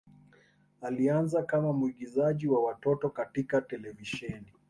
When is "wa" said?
2.47-2.63